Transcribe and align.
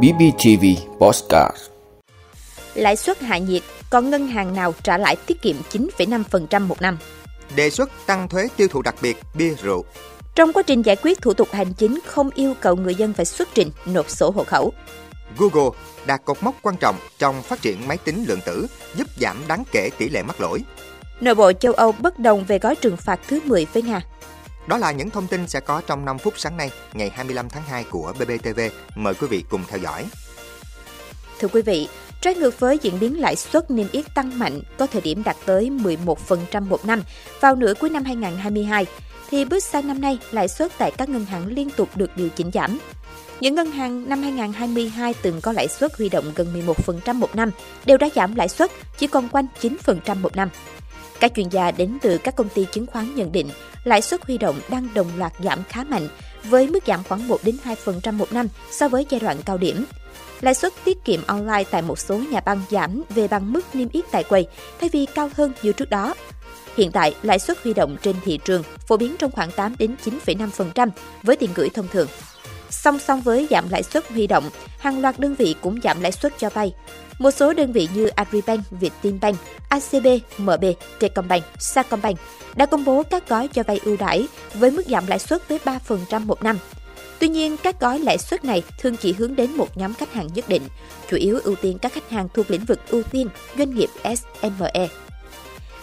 BBTV 0.00 0.64
Postcard 0.98 1.56
Lãi 2.74 2.96
suất 2.96 3.20
hạ 3.20 3.38
nhiệt, 3.38 3.62
còn 3.90 4.10
ngân 4.10 4.26
hàng 4.26 4.54
nào 4.54 4.74
trả 4.82 4.98
lãi 4.98 5.16
tiết 5.16 5.42
kiệm 5.42 5.56
9,5% 5.72 6.66
một 6.66 6.82
năm? 6.82 6.98
Đề 7.56 7.70
xuất 7.70 7.90
tăng 8.06 8.28
thuế 8.28 8.48
tiêu 8.56 8.68
thụ 8.68 8.82
đặc 8.82 8.94
biệt 9.02 9.16
bia 9.34 9.54
rượu. 9.62 9.84
Trong 10.34 10.52
quá 10.52 10.62
trình 10.62 10.82
giải 10.82 10.96
quyết 11.02 11.20
thủ 11.20 11.34
tục 11.34 11.48
hành 11.52 11.72
chính 11.74 11.98
không 12.06 12.30
yêu 12.34 12.54
cầu 12.60 12.76
người 12.76 12.94
dân 12.94 13.12
phải 13.12 13.24
xuất 13.24 13.48
trình 13.54 13.70
nộp 13.86 14.10
sổ 14.10 14.30
hộ 14.30 14.44
khẩu. 14.44 14.72
Google 15.38 15.78
đạt 16.06 16.24
cột 16.24 16.42
mốc 16.42 16.54
quan 16.62 16.76
trọng 16.76 16.96
trong 17.18 17.42
phát 17.42 17.62
triển 17.62 17.88
máy 17.88 17.98
tính 18.04 18.24
lượng 18.28 18.40
tử, 18.46 18.66
giúp 18.96 19.06
giảm 19.20 19.36
đáng 19.48 19.64
kể 19.72 19.90
tỷ 19.98 20.08
lệ 20.08 20.22
mắc 20.22 20.40
lỗi. 20.40 20.62
Nội 21.20 21.34
bộ 21.34 21.52
châu 21.52 21.72
Âu 21.72 21.92
bất 21.92 22.18
đồng 22.18 22.44
về 22.44 22.58
gói 22.58 22.76
trừng 22.76 22.96
phạt 22.96 23.20
thứ 23.28 23.40
10 23.44 23.66
với 23.72 23.82
Nga. 23.82 24.00
Đó 24.66 24.78
là 24.78 24.92
những 24.92 25.10
thông 25.10 25.26
tin 25.26 25.48
sẽ 25.48 25.60
có 25.60 25.82
trong 25.86 26.04
5 26.04 26.18
phút 26.18 26.34
sáng 26.36 26.56
nay, 26.56 26.70
ngày 26.92 27.10
25 27.10 27.48
tháng 27.48 27.62
2 27.62 27.84
của 27.84 28.12
BBTV. 28.18 28.60
Mời 28.94 29.14
quý 29.14 29.26
vị 29.26 29.44
cùng 29.48 29.64
theo 29.68 29.78
dõi. 29.78 30.06
Thưa 31.38 31.48
quý 31.48 31.62
vị, 31.62 31.88
trái 32.20 32.34
ngược 32.34 32.60
với 32.60 32.78
diễn 32.82 33.00
biến 33.00 33.20
lãi 33.20 33.36
suất 33.36 33.70
niêm 33.70 33.86
yết 33.92 34.14
tăng 34.14 34.38
mạnh 34.38 34.60
có 34.78 34.86
thời 34.86 35.00
điểm 35.00 35.22
đạt 35.24 35.36
tới 35.46 35.70
11% 35.70 36.68
một 36.68 36.84
năm 36.84 37.02
vào 37.40 37.54
nửa 37.54 37.74
cuối 37.80 37.90
năm 37.90 38.04
2022, 38.04 38.86
thì 39.30 39.44
bước 39.44 39.62
sang 39.62 39.88
năm 39.88 40.00
nay, 40.00 40.18
lãi 40.30 40.48
suất 40.48 40.72
tại 40.78 40.90
các 40.90 41.08
ngân 41.08 41.24
hàng 41.24 41.46
liên 41.46 41.70
tục 41.70 41.88
được 41.94 42.16
điều 42.16 42.28
chỉnh 42.28 42.50
giảm. 42.54 42.78
Những 43.40 43.54
ngân 43.54 43.70
hàng 43.70 44.08
năm 44.08 44.22
2022 44.22 45.14
từng 45.22 45.40
có 45.40 45.52
lãi 45.52 45.68
suất 45.68 45.96
huy 45.98 46.08
động 46.08 46.32
gần 46.34 46.64
11% 47.06 47.14
một 47.14 47.36
năm 47.36 47.50
đều 47.84 47.98
đã 47.98 48.08
giảm 48.14 48.34
lãi 48.34 48.48
suất 48.48 48.70
chỉ 48.98 49.06
còn 49.06 49.28
quanh 49.28 49.46
9% 49.60 50.16
một 50.20 50.36
năm. 50.36 50.48
Các 51.22 51.32
chuyên 51.36 51.48
gia 51.48 51.70
đến 51.70 51.98
từ 52.02 52.18
các 52.18 52.36
công 52.36 52.48
ty 52.48 52.66
chứng 52.72 52.86
khoán 52.86 53.14
nhận 53.14 53.32
định 53.32 53.50
lãi 53.84 54.02
suất 54.02 54.24
huy 54.24 54.38
động 54.38 54.60
đang 54.70 54.88
đồng 54.94 55.06
loạt 55.16 55.32
giảm 55.44 55.62
khá 55.68 55.84
mạnh, 55.84 56.08
với 56.44 56.66
mức 56.66 56.84
giảm 56.86 57.04
khoảng 57.08 57.28
1 57.28 57.40
đến 57.44 57.56
2% 57.64 58.12
một 58.12 58.32
năm 58.32 58.48
so 58.70 58.88
với 58.88 59.06
giai 59.10 59.20
đoạn 59.20 59.36
cao 59.44 59.58
điểm. 59.58 59.84
Lãi 60.40 60.54
suất 60.54 60.72
tiết 60.84 61.04
kiệm 61.04 61.20
online 61.26 61.64
tại 61.70 61.82
một 61.82 61.98
số 61.98 62.18
nhà 62.18 62.40
băng 62.40 62.60
giảm 62.70 63.02
về 63.08 63.28
bằng 63.28 63.52
mức 63.52 63.74
niêm 63.74 63.88
yết 63.92 64.04
tại 64.10 64.24
quầy, 64.24 64.46
thay 64.80 64.90
vì 64.92 65.06
cao 65.14 65.30
hơn 65.36 65.52
như 65.62 65.72
trước 65.72 65.90
đó. 65.90 66.14
Hiện 66.76 66.92
tại, 66.92 67.14
lãi 67.22 67.38
suất 67.38 67.62
huy 67.62 67.74
động 67.74 67.96
trên 68.02 68.16
thị 68.24 68.38
trường 68.44 68.62
phổ 68.86 68.96
biến 68.96 69.16
trong 69.18 69.30
khoảng 69.30 69.50
8 69.50 69.74
đến 69.78 69.94
9,5% 70.04 70.88
với 71.22 71.36
tiền 71.36 71.50
gửi 71.54 71.68
thông 71.68 71.88
thường. 71.88 72.08
Song 72.84 72.98
song 72.98 73.20
với 73.20 73.46
giảm 73.50 73.68
lãi 73.68 73.82
suất 73.82 74.08
huy 74.08 74.26
động, 74.26 74.50
hàng 74.78 75.00
loạt 75.00 75.18
đơn 75.18 75.34
vị 75.34 75.54
cũng 75.60 75.80
giảm 75.84 76.00
lãi 76.00 76.12
suất 76.12 76.38
cho 76.38 76.50
vay. 76.50 76.74
Một 77.18 77.30
số 77.30 77.52
đơn 77.52 77.72
vị 77.72 77.88
như 77.94 78.06
Agribank, 78.06 78.60
Vietinbank, 78.70 79.36
ACB, 79.68 80.06
MB, 80.38 80.64
Techcombank, 80.98 81.44
Sacombank 81.58 82.18
đã 82.54 82.66
công 82.66 82.84
bố 82.84 83.02
các 83.02 83.28
gói 83.28 83.48
cho 83.48 83.62
vay 83.62 83.80
ưu 83.84 83.96
đãi 83.96 84.26
với 84.54 84.70
mức 84.70 84.82
giảm 84.88 85.06
lãi 85.06 85.18
suất 85.18 85.48
tới 85.48 85.58
3% 85.64 86.26
một 86.26 86.42
năm. 86.42 86.58
Tuy 87.18 87.28
nhiên, 87.28 87.56
các 87.62 87.80
gói 87.80 87.98
lãi 87.98 88.18
suất 88.18 88.44
này 88.44 88.62
thường 88.78 88.96
chỉ 88.96 89.12
hướng 89.12 89.36
đến 89.36 89.52
một 89.56 89.76
nhóm 89.76 89.94
khách 89.94 90.12
hàng 90.12 90.28
nhất 90.34 90.48
định, 90.48 90.62
chủ 91.10 91.16
yếu 91.16 91.40
ưu 91.44 91.54
tiên 91.56 91.78
các 91.78 91.92
khách 91.92 92.10
hàng 92.10 92.28
thuộc 92.34 92.50
lĩnh 92.50 92.64
vực 92.64 92.80
ưu 92.88 93.02
tiên, 93.02 93.28
doanh 93.58 93.74
nghiệp 93.74 93.90
SME. 94.04 94.88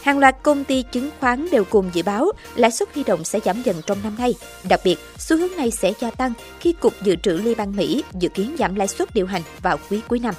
Hàng 0.02 0.19
loạt 0.19 0.36
công 0.44 0.64
ty 0.64 0.83
chứng 0.92 1.09
khoán 1.19 1.47
đều 1.52 1.64
cùng 1.64 1.89
dự 1.94 2.03
báo 2.03 2.31
lãi 2.55 2.72
suất 2.72 2.94
huy 2.94 3.03
động 3.03 3.23
sẽ 3.23 3.39
giảm 3.45 3.61
dần 3.61 3.81
trong 3.86 3.97
năm 4.03 4.16
nay. 4.19 4.36
Đặc 4.69 4.80
biệt, 4.83 5.00
xu 5.17 5.38
hướng 5.38 5.58
này 5.58 5.72
sẽ 5.72 5.94
gia 6.00 6.11
tăng 6.11 6.33
khi 6.59 6.73
Cục 6.73 6.94
Dự 7.02 7.16
trữ 7.16 7.31
Liên 7.31 7.58
bang 7.58 7.75
Mỹ 7.75 8.03
dự 8.14 8.30
kiến 8.30 8.55
giảm 8.59 8.75
lãi 8.75 8.88
suất 8.88 9.14
điều 9.14 9.25
hành 9.25 9.42
vào 9.61 9.77
quý 9.89 10.02
cuối 10.08 10.20
năm. 10.20 10.36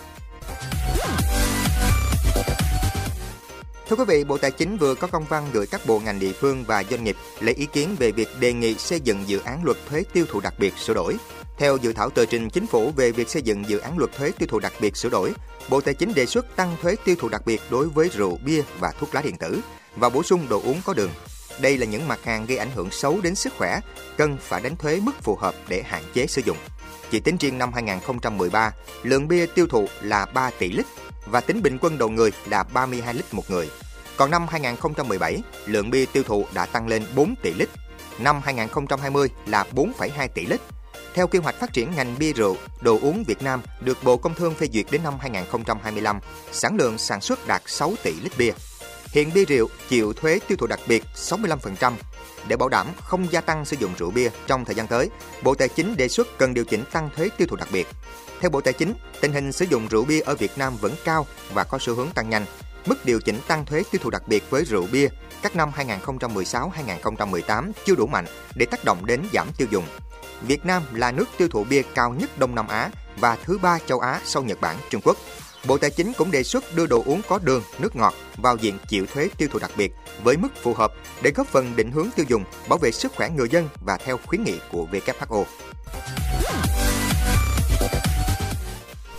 Thưa 3.90 3.96
quý 3.96 4.04
vị, 4.08 4.24
Bộ 4.24 4.38
Tài 4.38 4.50
chính 4.50 4.76
vừa 4.76 4.94
có 4.94 5.06
công 5.06 5.24
văn 5.24 5.46
gửi 5.52 5.66
các 5.66 5.80
bộ 5.86 6.00
ngành 6.00 6.18
địa 6.18 6.32
phương 6.32 6.64
và 6.64 6.84
doanh 6.90 7.04
nghiệp 7.04 7.16
lấy 7.40 7.54
ý 7.54 7.66
kiến 7.66 7.96
về 7.98 8.12
việc 8.12 8.28
đề 8.40 8.52
nghị 8.52 8.74
xây 8.74 9.00
dựng 9.00 9.24
dự 9.26 9.40
án 9.44 9.64
luật 9.64 9.76
thuế 9.88 10.02
tiêu 10.12 10.26
thụ 10.28 10.40
đặc 10.40 10.54
biệt 10.58 10.74
sửa 10.78 10.94
đổi. 10.94 11.16
Theo 11.58 11.76
dự 11.76 11.92
thảo 11.92 12.10
tờ 12.10 12.24
trình 12.24 12.50
chính 12.50 12.66
phủ 12.66 12.92
về 12.96 13.12
việc 13.12 13.28
xây 13.28 13.42
dựng 13.42 13.68
dự 13.68 13.78
án 13.78 13.98
luật 13.98 14.12
thuế 14.12 14.32
tiêu 14.38 14.48
thụ 14.50 14.58
đặc 14.58 14.72
biệt 14.80 14.96
sửa 14.96 15.08
đổi, 15.08 15.32
Bộ 15.68 15.80
Tài 15.80 15.94
chính 15.94 16.14
đề 16.14 16.26
xuất 16.26 16.56
tăng 16.56 16.76
thuế 16.82 16.96
tiêu 17.04 17.16
thụ 17.18 17.28
đặc 17.28 17.42
biệt 17.46 17.60
đối 17.70 17.88
với 17.88 18.08
rượu, 18.08 18.38
bia 18.44 18.62
và 18.78 18.92
thuốc 19.00 19.14
lá 19.14 19.22
điện 19.22 19.36
tử 19.36 19.60
và 19.96 20.08
bổ 20.08 20.22
sung 20.22 20.46
đồ 20.48 20.62
uống 20.64 20.80
có 20.84 20.94
đường. 20.94 21.10
Đây 21.60 21.78
là 21.78 21.86
những 21.86 22.08
mặt 22.08 22.24
hàng 22.24 22.46
gây 22.46 22.58
ảnh 22.58 22.70
hưởng 22.74 22.90
xấu 22.90 23.20
đến 23.20 23.34
sức 23.34 23.52
khỏe, 23.58 23.80
cần 24.16 24.36
phải 24.40 24.60
đánh 24.60 24.76
thuế 24.76 25.00
mức 25.02 25.22
phù 25.22 25.36
hợp 25.36 25.54
để 25.68 25.82
hạn 25.82 26.02
chế 26.14 26.26
sử 26.26 26.42
dụng. 26.44 26.56
Chỉ 27.10 27.20
tính 27.20 27.36
riêng 27.40 27.58
năm 27.58 27.72
2013, 27.72 28.72
lượng 29.02 29.28
bia 29.28 29.46
tiêu 29.46 29.66
thụ 29.66 29.86
là 30.02 30.26
3 30.26 30.50
tỷ 30.58 30.72
lít 30.72 30.86
và 31.26 31.40
tính 31.40 31.62
bình 31.62 31.78
quân 31.80 31.98
đầu 31.98 32.08
người 32.08 32.32
là 32.46 32.62
32 32.62 33.14
lít 33.14 33.34
một 33.34 33.50
người. 33.50 33.70
Còn 34.16 34.30
năm 34.30 34.46
2017, 34.50 35.42
lượng 35.66 35.90
bia 35.90 36.06
tiêu 36.06 36.22
thụ 36.22 36.46
đã 36.54 36.66
tăng 36.66 36.88
lên 36.88 37.04
4 37.14 37.34
tỷ 37.42 37.54
lít. 37.54 37.68
Năm 38.18 38.40
2020 38.44 39.28
là 39.46 39.64
4,2 39.74 40.28
tỷ 40.34 40.46
lít. 40.46 40.60
Theo 41.14 41.26
kế 41.26 41.38
hoạch 41.38 41.54
phát 41.54 41.72
triển 41.72 41.90
ngành 41.96 42.14
bia 42.18 42.32
rượu, 42.32 42.56
đồ 42.80 42.98
uống 43.02 43.24
Việt 43.24 43.42
Nam 43.42 43.62
được 43.80 44.04
Bộ 44.04 44.16
Công 44.16 44.34
Thương 44.34 44.54
phê 44.54 44.66
duyệt 44.72 44.86
đến 44.90 45.02
năm 45.02 45.14
2025, 45.20 46.20
sản 46.52 46.76
lượng 46.76 46.98
sản 46.98 47.20
xuất 47.20 47.46
đạt 47.46 47.62
6 47.66 47.94
tỷ 48.02 48.12
lít 48.20 48.38
bia. 48.38 48.52
Hiện 49.12 49.30
bia 49.34 49.44
rượu 49.44 49.68
chịu 49.88 50.12
thuế 50.12 50.38
tiêu 50.48 50.56
thụ 50.56 50.66
đặc 50.66 50.80
biệt 50.86 51.04
65%. 51.14 51.92
Để 52.48 52.56
bảo 52.56 52.68
đảm 52.68 52.86
không 53.04 53.32
gia 53.32 53.40
tăng 53.40 53.64
sử 53.64 53.76
dụng 53.80 53.94
rượu 53.98 54.10
bia 54.10 54.30
trong 54.46 54.64
thời 54.64 54.74
gian 54.74 54.86
tới, 54.86 55.10
Bộ 55.42 55.54
Tài 55.54 55.68
chính 55.68 55.96
đề 55.96 56.08
xuất 56.08 56.38
cần 56.38 56.54
điều 56.54 56.64
chỉnh 56.64 56.84
tăng 56.92 57.10
thuế 57.16 57.28
tiêu 57.36 57.48
thụ 57.50 57.56
đặc 57.56 57.68
biệt. 57.72 57.86
Theo 58.40 58.50
Bộ 58.50 58.60
Tài 58.60 58.72
chính, 58.72 58.94
tình 59.20 59.32
hình 59.32 59.52
sử 59.52 59.64
dụng 59.64 59.88
rượu 59.88 60.04
bia 60.04 60.20
ở 60.20 60.34
Việt 60.34 60.58
Nam 60.58 60.76
vẫn 60.80 60.94
cao 61.04 61.26
và 61.52 61.64
có 61.64 61.78
xu 61.80 61.94
hướng 61.94 62.08
tăng 62.14 62.30
nhanh. 62.30 62.44
Mức 62.86 63.04
điều 63.04 63.20
chỉnh 63.20 63.40
tăng 63.48 63.64
thuế 63.64 63.82
tiêu 63.90 64.00
thụ 64.02 64.10
đặc 64.10 64.22
biệt 64.28 64.50
với 64.50 64.64
rượu 64.64 64.86
bia 64.92 65.08
các 65.42 65.56
năm 65.56 65.70
2016-2018 65.76 67.72
chưa 67.84 67.94
đủ 67.94 68.06
mạnh 68.06 68.24
để 68.54 68.66
tác 68.66 68.84
động 68.84 69.06
đến 69.06 69.22
giảm 69.32 69.48
tiêu 69.56 69.68
dùng. 69.70 69.84
Việt 70.42 70.66
Nam 70.66 70.82
là 70.92 71.12
nước 71.12 71.28
tiêu 71.36 71.48
thụ 71.48 71.64
bia 71.64 71.82
cao 71.94 72.14
nhất 72.18 72.38
Đông 72.38 72.54
Nam 72.54 72.68
Á 72.68 72.90
và 73.16 73.36
thứ 73.44 73.58
ba 73.58 73.78
châu 73.86 74.00
Á 74.00 74.20
sau 74.24 74.42
Nhật 74.42 74.60
Bản, 74.60 74.76
Trung 74.90 75.00
Quốc. 75.04 75.16
Bộ 75.68 75.78
Tài 75.78 75.90
chính 75.90 76.12
cũng 76.12 76.30
đề 76.30 76.42
xuất 76.42 76.64
đưa 76.74 76.86
đồ 76.86 77.02
uống 77.06 77.20
có 77.28 77.38
đường, 77.42 77.62
nước 77.78 77.96
ngọt 77.96 78.14
vào 78.36 78.56
diện 78.56 78.78
chịu 78.88 79.06
thuế 79.06 79.28
tiêu 79.38 79.48
thụ 79.52 79.58
đặc 79.58 79.70
biệt 79.76 79.92
với 80.24 80.36
mức 80.36 80.48
phù 80.62 80.74
hợp 80.74 80.92
để 81.22 81.30
góp 81.34 81.46
phần 81.46 81.76
định 81.76 81.90
hướng 81.90 82.08
tiêu 82.16 82.26
dùng, 82.28 82.44
bảo 82.68 82.78
vệ 82.78 82.90
sức 82.90 83.12
khỏe 83.16 83.28
người 83.36 83.48
dân 83.50 83.68
và 83.86 83.96
theo 83.96 84.18
khuyến 84.26 84.44
nghị 84.44 84.54
của 84.72 84.86
WHO. 84.92 85.44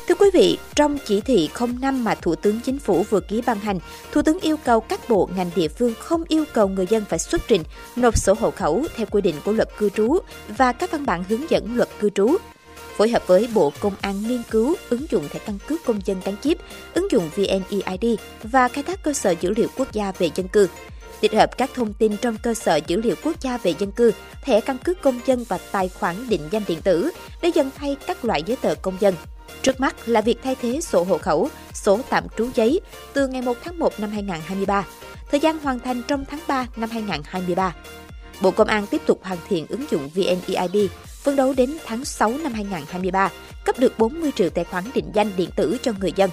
Thưa 0.07 0.15
quý 0.15 0.29
vị, 0.33 0.57
trong 0.75 0.97
chỉ 1.05 1.21
thị 1.21 1.49
05 1.79 2.03
mà 2.03 2.15
Thủ 2.15 2.35
tướng 2.35 2.59
Chính 2.61 2.79
phủ 2.79 3.05
vừa 3.09 3.19
ký 3.19 3.41
ban 3.45 3.59
hành, 3.59 3.79
Thủ 4.11 4.21
tướng 4.21 4.39
yêu 4.39 4.57
cầu 4.57 4.79
các 4.79 5.09
bộ 5.09 5.29
ngành 5.35 5.51
địa 5.55 5.67
phương 5.67 5.93
không 5.99 6.23
yêu 6.27 6.45
cầu 6.53 6.67
người 6.67 6.87
dân 6.89 7.05
phải 7.09 7.19
xuất 7.19 7.41
trình, 7.47 7.63
nộp 7.95 8.17
sổ 8.17 8.33
hộ 8.39 8.51
khẩu 8.51 8.83
theo 8.95 9.05
quy 9.11 9.21
định 9.21 9.35
của 9.45 9.51
luật 9.51 9.69
cư 9.77 9.89
trú 9.89 10.19
và 10.57 10.73
các 10.73 10.91
văn 10.91 11.05
bản 11.05 11.23
hướng 11.29 11.49
dẫn 11.49 11.75
luật 11.75 11.89
cư 11.99 12.09
trú. 12.09 12.37
Phối 13.01 13.09
hợp 13.09 13.27
với 13.27 13.49
Bộ 13.53 13.73
Công 13.79 13.93
an 14.01 14.27
nghiên 14.27 14.41
cứu 14.49 14.75
ứng 14.89 15.05
dụng 15.09 15.29
thẻ 15.29 15.39
căn 15.45 15.57
cước 15.67 15.85
công 15.85 15.99
dân 16.05 16.21
gắn 16.25 16.35
chip, 16.41 16.57
ứng 16.93 17.11
dụng 17.11 17.29
VNeID 17.35 18.19
và 18.43 18.67
khai 18.67 18.83
thác 18.83 19.03
cơ 19.03 19.13
sở 19.13 19.33
dữ 19.41 19.53
liệu 19.57 19.67
quốc 19.77 19.91
gia 19.91 20.11
về 20.11 20.29
dân 20.35 20.47
cư 20.47 20.67
tích 21.21 21.33
hợp 21.33 21.57
các 21.57 21.69
thông 21.73 21.93
tin 21.93 22.17
trong 22.17 22.37
cơ 22.43 22.53
sở 22.53 22.79
dữ 22.87 23.01
liệu 23.01 23.15
quốc 23.23 23.41
gia 23.41 23.57
về 23.57 23.73
dân 23.79 23.91
cư, 23.91 24.11
thẻ 24.41 24.61
căn 24.61 24.77
cước 24.77 25.01
công 25.01 25.19
dân 25.25 25.43
và 25.47 25.59
tài 25.71 25.89
khoản 25.89 26.29
định 26.29 26.41
danh 26.51 26.63
điện 26.67 26.81
tử 26.81 27.11
để 27.41 27.51
dần 27.55 27.69
thay 27.77 27.95
các 28.07 28.25
loại 28.25 28.43
giấy 28.43 28.57
tờ 28.61 28.75
công 28.75 28.97
dân. 28.99 29.15
Trước 29.61 29.79
mắt 29.79 29.95
là 30.05 30.21
việc 30.21 30.37
thay 30.43 30.55
thế 30.61 30.81
sổ 30.81 31.03
hộ 31.03 31.17
khẩu, 31.17 31.49
sổ 31.73 31.99
tạm 32.09 32.23
trú 32.37 32.49
giấy 32.55 32.81
từ 33.13 33.27
ngày 33.27 33.41
1 33.41 33.57
tháng 33.63 33.79
1 33.79 33.99
năm 33.99 34.11
2023, 34.11 34.85
thời 35.31 35.39
gian 35.39 35.59
hoàn 35.59 35.79
thành 35.79 36.01
trong 36.07 36.25
tháng 36.25 36.39
3 36.47 36.67
năm 36.75 36.89
2023. 36.89 37.75
Bộ 38.41 38.51
Công 38.51 38.67
an 38.67 38.87
tiếp 38.87 39.01
tục 39.05 39.19
hoàn 39.23 39.37
thiện 39.49 39.67
ứng 39.67 39.85
dụng 39.91 40.09
VNeID, 40.15 40.89
phấn 41.23 41.35
đấu 41.35 41.53
đến 41.53 41.77
tháng 41.85 42.05
6 42.05 42.29
năm 42.37 42.53
2023, 42.53 43.29
cấp 43.65 43.79
được 43.79 43.99
40 43.99 44.31
triệu 44.35 44.49
tài 44.49 44.63
khoản 44.63 44.83
định 44.93 45.11
danh 45.13 45.31
điện 45.37 45.49
tử 45.55 45.77
cho 45.81 45.91
người 45.99 46.13
dân. 46.15 46.29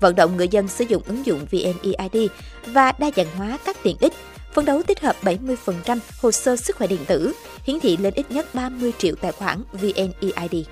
Vận 0.00 0.14
động 0.14 0.36
người 0.36 0.48
dân 0.48 0.68
sử 0.68 0.84
dụng 0.84 1.02
ứng 1.06 1.26
dụng 1.26 1.46
VNeID 1.50 2.30
và 2.66 2.92
đa 2.92 3.10
dạng 3.16 3.36
hóa 3.36 3.58
các 3.64 3.76
tiện 3.82 3.96
ích, 4.00 4.12
phấn 4.54 4.64
đấu 4.64 4.82
tích 4.82 5.00
hợp 5.00 5.16
70% 5.22 5.98
hồ 6.22 6.32
sơ 6.32 6.56
sức 6.56 6.76
khỏe 6.76 6.86
điện 6.86 7.04
tử, 7.06 7.32
hiển 7.64 7.80
thị 7.80 7.96
lên 7.96 8.14
ít 8.14 8.30
nhất 8.30 8.54
30 8.54 8.92
triệu 8.98 9.14
tài 9.14 9.32
khoản 9.32 9.62
VNeID. 9.72 10.66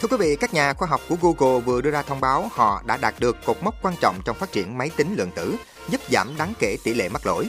Thưa 0.00 0.08
quý 0.10 0.16
vị, 0.16 0.36
các 0.40 0.54
nhà 0.54 0.74
khoa 0.74 0.88
học 0.88 1.00
của 1.08 1.16
Google 1.20 1.60
vừa 1.60 1.80
đưa 1.80 1.90
ra 1.90 2.02
thông 2.02 2.20
báo 2.20 2.50
họ 2.52 2.82
đã 2.86 2.96
đạt 2.96 3.14
được 3.20 3.36
cột 3.44 3.62
mốc 3.62 3.74
quan 3.82 3.94
trọng 4.00 4.20
trong 4.24 4.36
phát 4.36 4.52
triển 4.52 4.78
máy 4.78 4.90
tính 4.96 5.14
lượng 5.16 5.30
tử, 5.36 5.54
giúp 5.88 6.00
giảm 6.10 6.36
đáng 6.38 6.52
kể 6.58 6.76
tỷ 6.84 6.94
lệ 6.94 7.08
mắc 7.08 7.26
lỗi. 7.26 7.48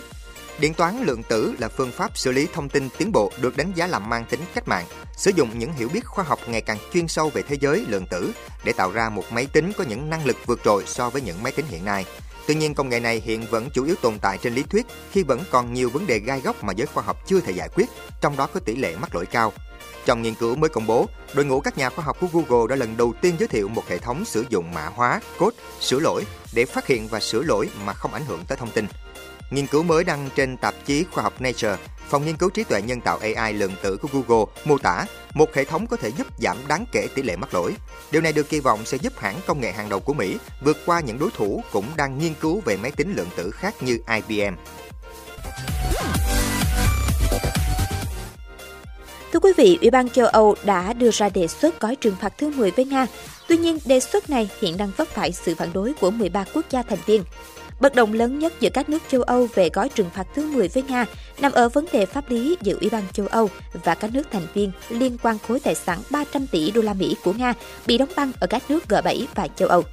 Điện 0.60 0.74
toán 0.74 1.04
lượng 1.04 1.24
tử 1.24 1.54
là 1.60 1.68
phương 1.68 1.92
pháp 1.92 2.18
xử 2.18 2.32
lý 2.32 2.48
thông 2.54 2.70
tin 2.70 2.90
tiến 2.98 3.12
bộ 3.12 3.32
được 3.42 3.58
đánh 3.58 3.72
giá 3.76 3.88
là 3.88 4.00
mang 4.00 4.26
tính 4.26 4.40
cách 4.54 4.68
mạng, 4.68 4.86
sử 5.18 5.32
dụng 5.36 5.60
những 5.60 5.74
hiểu 5.74 5.90
biết 5.94 6.06
khoa 6.06 6.24
học 6.24 6.40
ngày 6.48 6.62
càng 6.62 6.78
chuyên 6.94 7.08
sâu 7.08 7.30
về 7.30 7.42
thế 7.42 7.58
giới 7.62 7.86
lượng 7.88 8.06
tử 8.06 8.32
để 8.64 8.74
tạo 8.74 8.92
ra 8.92 9.10
một 9.10 9.24
máy 9.32 9.48
tính 9.54 9.72
có 9.78 9.84
những 9.84 10.10
năng 10.10 10.26
lực 10.26 10.38
vượt 10.46 10.60
trội 10.64 10.84
so 10.86 11.10
với 11.10 11.22
những 11.22 11.44
máy 11.44 11.52
tính 11.52 11.66
hiện 11.70 11.86
nay. 11.86 12.06
Tuy 12.48 12.56
nhiên, 12.56 12.74
công 12.74 12.90
nghệ 12.90 13.00
này 13.00 13.22
hiện 13.26 13.46
vẫn 13.50 13.70
chủ 13.74 13.86
yếu 13.86 13.96
tồn 13.96 14.20
tại 14.20 14.38
trên 14.38 14.56
lý 14.56 14.64
thuyết 14.64 14.86
khi 15.12 15.24
vẫn 15.24 15.42
còn 15.52 15.74
nhiều 15.74 15.90
vấn 15.90 16.08
đề 16.08 16.20
gai 16.20 16.42
góc 16.42 16.64
mà 16.64 16.74
giới 16.74 16.88
khoa 16.88 17.04
học 17.04 17.18
chưa 17.28 17.40
thể 17.40 17.52
giải 17.52 17.70
quyết, 17.76 17.86
trong 18.22 18.38
đó 18.38 18.48
có 18.54 18.60
tỷ 18.60 18.76
lệ 18.76 18.96
mắc 18.96 19.16
lỗi 19.16 19.26
cao. 19.26 19.54
Trong 20.06 20.22
nghiên 20.22 20.36
cứu 20.36 20.56
mới 20.56 20.70
công 20.70 20.88
bố, 20.88 21.08
đội 21.34 21.46
ngũ 21.46 21.60
các 21.60 21.78
nhà 21.78 21.90
khoa 21.90 22.06
học 22.06 22.18
của 22.22 22.28
Google 22.34 22.68
đã 22.70 22.76
lần 22.76 22.98
đầu 22.98 23.14
tiên 23.22 23.36
giới 23.40 23.48
thiệu 23.48 23.68
một 23.68 23.84
hệ 23.88 23.98
thống 23.98 24.26
sử 24.26 24.46
dụng 24.50 24.74
mã 24.74 24.86
hóa, 24.86 25.22
code, 25.40 25.58
sửa 25.82 26.00
lỗi 26.00 26.26
để 26.54 26.66
phát 26.66 26.88
hiện 26.88 27.08
và 27.08 27.20
sửa 27.20 27.42
lỗi 27.42 27.70
mà 27.86 27.94
không 27.94 28.14
ảnh 28.14 28.26
hưởng 28.26 28.46
tới 28.48 28.58
thông 28.58 28.72
tin 28.72 28.86
nghiên 29.52 29.68
cứu 29.68 29.84
mới 29.84 30.04
đăng 30.04 30.30
trên 30.36 30.58
tạp 30.58 30.76
chí 30.86 31.04
khoa 31.12 31.24
học 31.24 31.42
Nature, 31.42 31.78
phòng 32.10 32.26
nghiên 32.26 32.38
cứu 32.38 32.50
trí 32.50 32.64
tuệ 32.64 32.82
nhân 32.82 33.02
tạo 33.02 33.20
AI 33.36 33.54
lượng 33.54 33.74
tử 33.84 33.98
của 33.98 34.08
Google 34.12 34.46
mô 34.66 34.78
tả 34.78 35.06
một 35.34 35.54
hệ 35.54 35.64
thống 35.66 35.88
có 35.88 35.98
thể 35.98 36.12
giúp 36.18 36.28
giảm 36.40 36.58
đáng 36.68 36.86
kể 36.92 37.08
tỷ 37.16 37.22
lệ 37.22 37.36
mắc 37.36 37.54
lỗi. 37.54 37.74
Điều 38.12 38.22
này 38.22 38.34
được 38.34 38.50
kỳ 38.50 38.60
vọng 38.60 38.80
sẽ 38.86 38.98
giúp 38.98 39.14
hãng 39.18 39.36
công 39.48 39.62
nghệ 39.62 39.72
hàng 39.72 39.90
đầu 39.90 40.00
của 40.00 40.14
Mỹ 40.14 40.38
vượt 40.62 40.78
qua 40.86 41.00
những 41.00 41.20
đối 41.20 41.30
thủ 41.32 41.64
cũng 41.72 41.86
đang 41.98 42.18
nghiên 42.18 42.34
cứu 42.34 42.62
về 42.66 42.78
máy 42.78 42.92
tính 42.92 43.14
lượng 43.16 43.30
tử 43.36 43.52
khác 43.52 43.74
như 43.82 44.00
IBM. 44.28 44.56
Thưa 49.34 49.40
quý 49.40 49.52
vị, 49.58 49.78
Ủy 49.82 49.90
ban 49.90 50.10
châu 50.10 50.28
Âu 50.28 50.56
đã 50.64 50.94
đưa 50.94 51.12
ra 51.12 51.30
đề 51.30 51.48
xuất 51.48 51.80
gói 51.80 51.96
trừng 51.96 52.16
phạt 52.22 52.34
thứ 52.38 52.50
10 52.50 52.72
với 52.72 52.86
Nga. 52.86 53.08
Tuy 53.48 53.58
nhiên, 53.58 53.78
đề 53.86 54.00
xuất 54.00 54.30
này 54.30 54.50
hiện 54.62 54.78
đang 54.78 54.92
vấp 54.98 55.08
phải 55.08 55.32
sự 55.32 55.56
phản 55.56 55.74
đối 55.74 55.94
của 55.94 56.12
13 56.12 56.46
quốc 56.54 56.66
gia 56.70 56.84
thành 56.84 57.00
viên. 57.06 57.24
Bất 57.80 57.96
đồng 57.96 58.14
lớn 58.14 58.40
nhất 58.40 58.54
giữa 58.60 58.70
các 58.74 58.90
nước 58.90 59.00
châu 59.08 59.22
Âu 59.22 59.48
về 59.54 59.70
gói 59.74 59.90
trừng 59.90 60.10
phạt 60.16 60.28
thứ 60.36 60.52
10 60.52 60.68
với 60.68 60.84
Nga 60.84 61.06
nằm 61.40 61.52
ở 61.52 61.70
vấn 61.70 61.86
đề 61.92 62.06
pháp 62.06 62.30
lý 62.30 62.58
giữa 62.62 62.78
Ủy 62.82 62.90
ban 62.90 63.04
châu 63.14 63.28
Âu 63.28 63.50
và 63.84 63.96
các 63.96 64.14
nước 64.14 64.28
thành 64.32 64.48
viên 64.54 64.72
liên 64.90 65.18
quan 65.24 65.38
khối 65.48 65.60
tài 65.60 65.76
sản 65.76 66.00
300 66.12 66.48
tỷ 66.48 66.72
đô 66.72 66.82
la 66.82 66.94
Mỹ 66.94 67.16
của 67.24 67.34
Nga 67.34 67.54
bị 67.88 67.98
đóng 67.98 68.10
băng 68.16 68.32
ở 68.40 68.48
các 68.48 68.64
nước 68.70 68.84
G7 68.90 69.26
và 69.36 69.48
châu 69.48 69.68
Âu. 69.68 69.84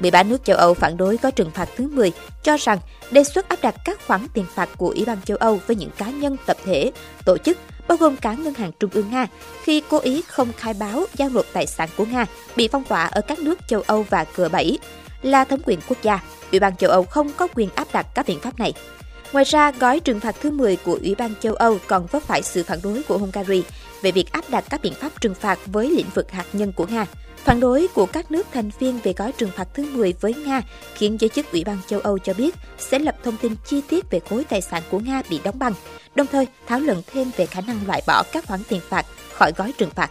13 0.00 0.22
nước 0.22 0.44
châu 0.44 0.56
Âu 0.56 0.74
phản 0.74 0.96
đối 0.96 1.16
gói 1.22 1.32
trừng 1.32 1.50
phạt 1.50 1.68
thứ 1.76 1.88
10, 1.88 2.12
cho 2.42 2.56
rằng 2.56 2.78
đề 3.10 3.24
xuất 3.24 3.48
áp 3.48 3.58
đặt 3.62 3.74
các 3.84 4.06
khoản 4.06 4.26
tiền 4.34 4.44
phạt 4.54 4.68
của 4.76 4.88
Ủy 4.88 5.04
ban 5.04 5.22
châu 5.22 5.36
Âu 5.36 5.60
với 5.66 5.76
những 5.76 5.90
cá 5.96 6.10
nhân, 6.10 6.36
tập 6.46 6.56
thể, 6.64 6.92
tổ 7.24 7.38
chức, 7.38 7.58
bao 7.88 7.98
gồm 7.98 8.16
cả 8.16 8.34
Ngân 8.34 8.54
hàng 8.54 8.70
Trung 8.80 8.90
ương 8.94 9.10
Nga, 9.10 9.26
khi 9.62 9.82
cố 9.88 9.98
ý 9.98 10.22
không 10.28 10.52
khai 10.56 10.74
báo 10.74 11.04
giao 11.14 11.28
nộp 11.28 11.46
tài 11.52 11.66
sản 11.66 11.88
của 11.96 12.04
Nga 12.04 12.26
bị 12.56 12.68
phong 12.68 12.84
tỏa 12.84 13.04
ở 13.06 13.20
các 13.20 13.38
nước 13.38 13.58
châu 13.68 13.82
Âu 13.86 14.06
và 14.10 14.24
G7 14.36 14.76
là 15.22 15.44
thống 15.44 15.60
quyền 15.64 15.78
quốc 15.88 15.98
gia. 16.02 16.18
Ủy 16.50 16.60
ban 16.60 16.76
châu 16.76 16.90
Âu 16.90 17.04
không 17.04 17.30
có 17.36 17.48
quyền 17.54 17.68
áp 17.74 17.88
đặt 17.92 18.06
các 18.14 18.26
biện 18.26 18.40
pháp 18.40 18.58
này. 18.58 18.72
Ngoài 19.32 19.44
ra, 19.44 19.70
gói 19.70 20.00
trừng 20.00 20.20
phạt 20.20 20.36
thứ 20.40 20.50
10 20.50 20.76
của 20.76 20.98
Ủy 21.02 21.14
ban 21.14 21.34
châu 21.40 21.54
Âu 21.54 21.78
còn 21.86 22.06
vấp 22.06 22.22
phải 22.22 22.42
sự 22.42 22.64
phản 22.64 22.78
đối 22.82 23.02
của 23.02 23.18
Hungary 23.18 23.62
về 24.02 24.12
việc 24.12 24.32
áp 24.32 24.44
đặt 24.50 24.64
các 24.70 24.82
biện 24.82 24.94
pháp 24.94 25.20
trừng 25.20 25.34
phạt 25.34 25.58
với 25.66 25.90
lĩnh 25.90 26.10
vực 26.14 26.30
hạt 26.30 26.44
nhân 26.52 26.72
của 26.72 26.86
Nga. 26.86 27.06
Phản 27.44 27.60
đối 27.60 27.88
của 27.94 28.06
các 28.06 28.30
nước 28.30 28.46
thành 28.52 28.70
viên 28.78 28.98
về 28.98 29.12
gói 29.12 29.32
trừng 29.32 29.50
phạt 29.56 29.68
thứ 29.74 29.86
10 29.92 30.14
với 30.20 30.34
Nga 30.34 30.62
khiến 30.94 31.16
giới 31.20 31.28
chức 31.28 31.52
Ủy 31.52 31.64
ban 31.64 31.78
châu 31.86 32.00
Âu 32.00 32.18
cho 32.18 32.34
biết 32.34 32.54
sẽ 32.78 32.98
lập 32.98 33.16
thông 33.24 33.36
tin 33.36 33.54
chi 33.66 33.82
tiết 33.88 34.10
về 34.10 34.20
khối 34.30 34.44
tài 34.44 34.60
sản 34.60 34.82
của 34.90 34.98
Nga 34.98 35.22
bị 35.30 35.40
đóng 35.44 35.58
băng, 35.58 35.72
đồng 36.14 36.26
thời 36.26 36.46
thảo 36.66 36.80
luận 36.80 37.02
thêm 37.12 37.30
về 37.36 37.46
khả 37.46 37.60
năng 37.60 37.86
loại 37.86 38.02
bỏ 38.06 38.22
các 38.32 38.46
khoản 38.46 38.60
tiền 38.68 38.80
phạt 38.88 39.06
khỏi 39.32 39.52
gói 39.56 39.72
trừng 39.78 39.90
phạt. 39.90 40.10